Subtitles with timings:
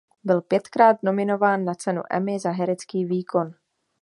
[0.23, 3.51] Byl pětkrát nominován na cenu Emmy za herecký výkon.